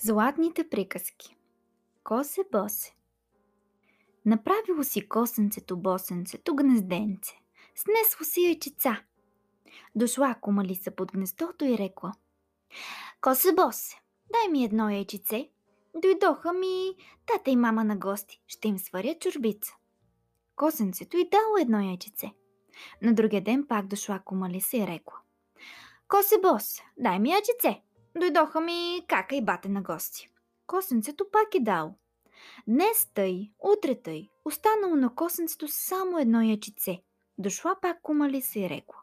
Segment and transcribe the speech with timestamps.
[0.00, 1.36] Златните приказки
[2.04, 2.94] Косе босе
[4.26, 7.32] Направило си косенцето босенцето гнезденце.
[7.74, 9.02] Снесло си яйчеца.
[9.94, 12.12] Дошла кумалиса под гнездото и рекла
[13.20, 14.00] Косе босе,
[14.32, 15.50] дай ми едно яйчеце.
[15.94, 16.96] Дойдоха ми
[17.26, 18.42] тата и мама на гости.
[18.46, 19.74] Ще им сваря чурбица.
[20.56, 22.32] Косенцето и дало едно яйчеце.
[23.02, 25.18] На другия ден пак дошла кумалиса и рекла
[26.08, 27.82] Косе босе, дай ми яйчеце.
[28.20, 30.28] Дойдоха ми кака и бате на гости.
[30.66, 31.94] Косенцето пак е дал.
[32.68, 37.02] Днес тъй, утре тъй, останало на косенцето само едно ячице.
[37.38, 39.00] Дошла пак кумали се и рекла.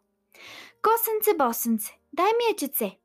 [0.81, 2.97] Косенце, босенце, дай ми ячице.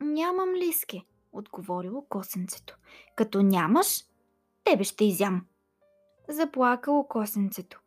[0.00, 2.76] Нямам лиски, отговорило косенцето.
[3.16, 4.04] Като нямаш,
[4.64, 5.46] тебе ще изям.
[6.28, 7.80] Заплакало косенцето.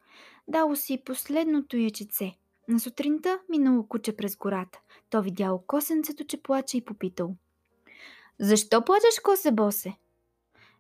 [0.48, 2.38] Дало си последното ячице.
[2.68, 4.80] На сутринта минало куче през гората.
[5.10, 7.36] То видяло косенцето, че плаче и попитало.
[8.40, 9.94] Защо плачеш, косе босе?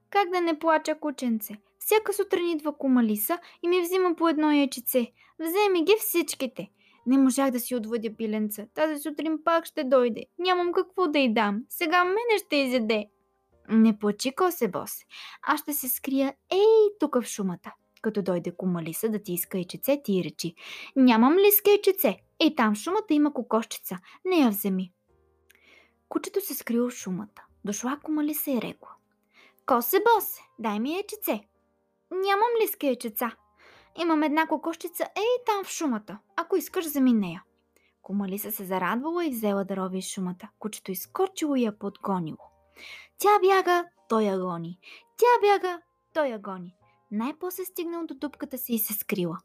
[0.09, 1.57] Как да не плача, кученце?
[1.79, 5.11] Всяка сутрин идва кумалиса и ми взима по едно яйчице.
[5.39, 6.69] Вземи ги всичките.
[7.07, 8.67] Не можах да си отводя пиленца.
[8.73, 10.25] Тази сутрин пак ще дойде.
[10.39, 11.61] Нямам какво да й дам.
[11.69, 13.05] Сега мене ще изяде.
[13.69, 15.05] Не плачи, косе босе.
[15.41, 17.73] Аз ще се скрия ей тук в шумата.
[18.01, 20.55] Като дойде кумалиса да ти иска яйчице, ти речи.
[20.95, 22.17] Нямам ли яйчице?
[22.39, 23.97] Ей там в шумата има кокошчица.
[24.25, 24.91] Не я вземи.
[26.09, 27.45] Кучето се скрило в шумата.
[27.65, 28.89] Дошла кумали се и рекла.
[29.65, 31.47] Косе босе, дай ми яйчеце.
[32.11, 33.31] Нямам ли яйчеца?
[33.97, 36.19] Имам една кокошчица ей там в шумата.
[36.35, 37.43] Ако искаш, вземи нея.
[38.01, 40.49] Кумалиса се зарадвала и взела да рови шумата.
[40.59, 42.37] Кучето изкочило и я подгонило.
[43.17, 44.79] Тя бяга, той я гони.
[45.17, 45.81] Тя бяга,
[46.13, 46.75] той я гони.
[47.11, 49.37] Най-после стигнал до дупката си и се скрила.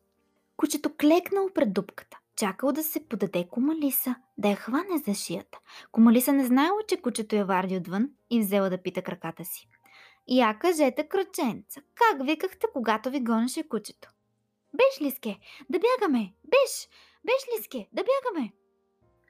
[0.57, 2.19] Кучето клекнало пред дупката.
[2.41, 5.59] Чакал да се подаде Комалиса, да я хване за шията.
[5.93, 9.69] Комалиса не знаела, че кучето я варди отвън и взела да пита краката си.
[10.29, 14.09] Я кажете, кръченца, как викахте, когато ви гонеше кучето?
[14.75, 15.39] Беш, Лиске,
[15.71, 16.33] да бягаме!
[16.45, 16.89] Беш!
[17.25, 18.53] Беш, Лиске, да бягаме!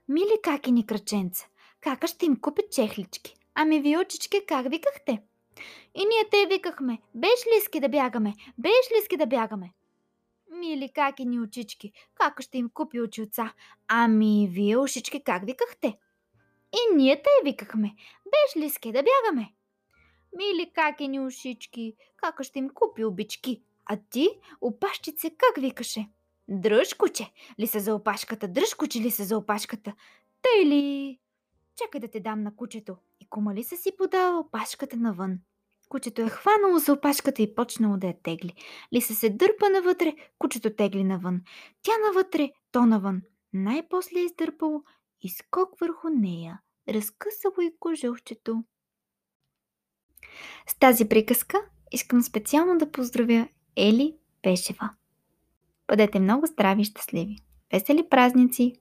[0.09, 1.47] Мили какини кръченца,
[1.81, 3.37] кака ще им купи чехлички.
[3.55, 5.23] Ами ви, очички, как викахте?
[5.95, 8.35] И ние те викахме, беш, Лиски, да бягаме!
[8.59, 9.73] Беш, Лиски, да бягаме!
[10.61, 13.53] Мили какини очички, как ще им купи очилца?
[13.89, 15.99] Ами, вие ушички как викахте?
[16.73, 17.95] И ние те викахме.
[18.25, 19.55] Беш ли ске да бягаме?
[20.37, 23.63] Мили какини ушички, как ще им купи обички?
[23.87, 24.29] А ти,
[24.61, 26.09] опашчице, как викаше?
[26.49, 28.49] Дръж, куче, ли се за опашката?
[28.49, 29.93] Дръж, куче, ли се за опашката?
[30.43, 31.19] Тъй ли?
[31.77, 32.97] Чакай да те дам на кучето.
[33.21, 35.39] И комали са си подала опашката навън.
[35.91, 38.55] Кучето е хванало за опашката и почнало да я тегли.
[38.95, 41.41] Лиса се дърпа навътре, кучето тегли навън.
[41.83, 43.23] Тя навътре, то навън.
[43.53, 44.83] Най-после е издърпало
[45.23, 46.61] и скок върху нея.
[46.89, 48.65] Разкъсало и кожухчето.
[50.67, 51.59] С тази приказка
[51.93, 54.91] искам специално да поздравя Ели Пешева.
[55.89, 57.37] Бъдете много здрави и щастливи!
[57.73, 58.75] Весели празници!